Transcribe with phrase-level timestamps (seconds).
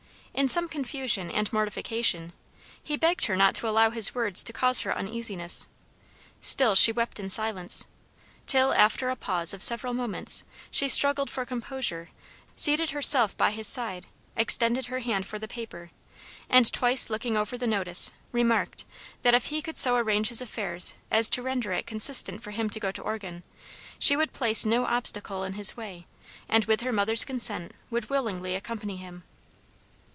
[0.33, 2.31] In some confusion and mortification,
[2.81, 5.67] he begged her not to allow his words to cause her uneasiness.
[6.39, 7.85] Still she wept in silence,
[8.47, 12.09] till, after a pause of several moments, she struggled for composure
[12.55, 15.91] seated herself by his side, extended her hand for the paper,
[16.49, 18.85] and twice looking over the notice, remarked,
[19.23, 22.69] that if he could so arrange his affairs as to render it consistent for him
[22.69, 23.43] to go to Oregon,
[23.99, 26.07] she would place no obstacle in his way,
[26.47, 29.23] and with her mother's consent would willingly accompany him.